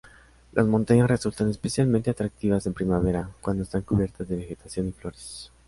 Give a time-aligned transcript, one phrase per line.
[0.53, 5.51] Las montañas resultan especialmente atractivas en primavera, cuando están cubiertas de vegetación y flores.